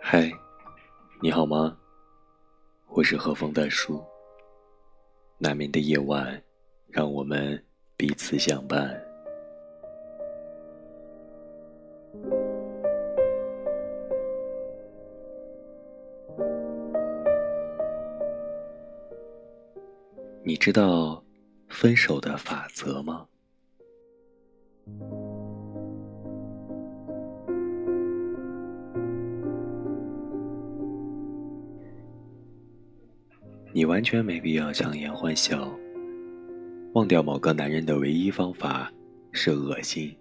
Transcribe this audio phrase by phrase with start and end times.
[0.00, 0.30] 嗨，
[1.22, 1.74] 你好吗？
[2.88, 4.04] 我是和风大叔。
[5.38, 6.42] 难眠的夜晚，
[6.88, 7.64] 让我们
[7.96, 9.02] 彼此相伴。
[20.42, 21.22] 你知道
[21.68, 23.26] 分手的法则吗？
[33.72, 35.70] 你完全没必要强颜欢笑。
[36.94, 38.90] 忘掉某个男人的唯一方法
[39.30, 40.16] 是恶心。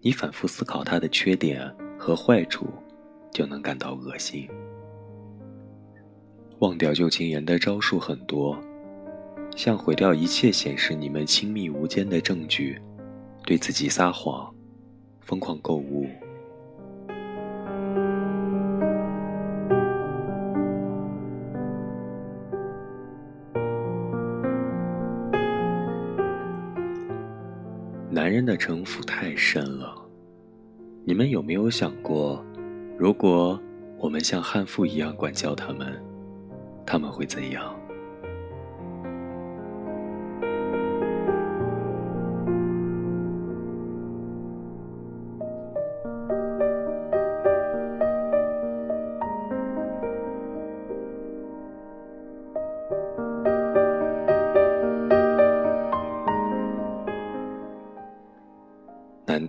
[0.00, 2.66] 你反复思考他的缺点和坏处，
[3.32, 4.48] 就能感到恶心。
[6.60, 8.58] 忘掉旧情人的招数很多，
[9.56, 12.80] 像毁掉一切显示你们亲密无间的证据，
[13.44, 14.52] 对自己撒谎，
[15.20, 16.06] 疯狂购物。
[28.10, 29.94] 男人的城府太深了，
[31.04, 32.44] 你们有没有想过，
[32.98, 33.60] 如果
[33.98, 36.02] 我们像悍妇一样管教他们，
[36.84, 37.74] 他们会怎样？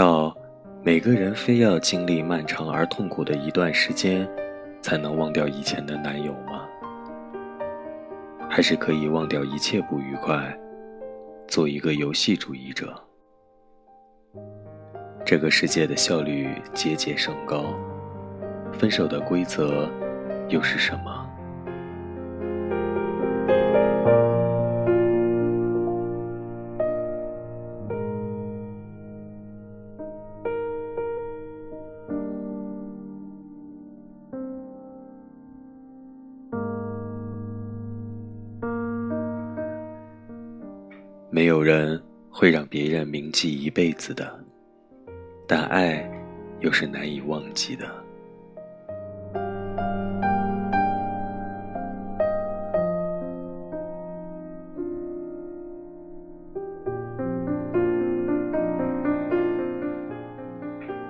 [0.00, 0.34] 难道
[0.82, 4.26] 每个人非要经历漫长而痛苦的一段时间，
[4.80, 6.66] 才能忘掉以前的男友吗？
[8.48, 10.58] 还是可以忘掉一切不愉快，
[11.46, 12.98] 做一个游戏主义者？
[15.22, 17.66] 这个世界的效率节节升高，
[18.72, 19.86] 分手的规则
[20.48, 21.19] 又是什么？
[41.32, 44.36] 没有人会让别人铭记一辈子的，
[45.46, 46.04] 但爱
[46.58, 47.86] 又是难以忘记的。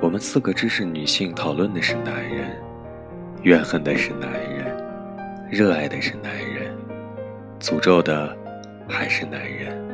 [0.00, 2.56] 我们四个知识女性讨论的是男人，
[3.42, 4.74] 怨恨的是男人，
[5.50, 6.74] 热爱的是男人，
[7.60, 8.34] 诅咒的
[8.88, 9.85] 还是男人。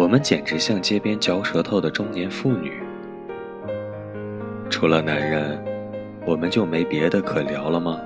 [0.00, 2.72] 我们简直像街边嚼舌头的中年妇女。
[4.70, 5.62] 除了男人，
[6.24, 8.00] 我们就没别的可聊了吗？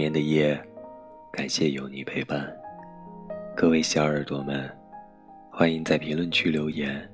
[0.00, 0.58] 眠的夜，
[1.30, 2.50] 感谢有你陪伴。
[3.54, 4.66] 各位小耳朵们，
[5.52, 7.06] 欢迎在评论区留言，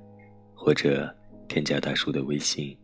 [0.54, 1.12] 或者
[1.48, 2.78] 添加大叔的微信，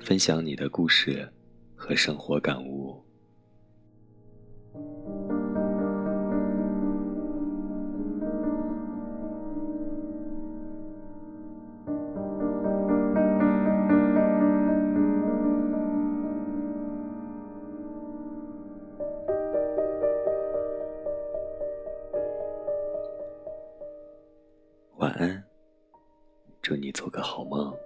[0.00, 1.30] 分享你的故事
[1.76, 3.04] 和生活感悟。
[25.12, 25.44] 晚安，
[26.62, 27.76] 祝你做个好梦。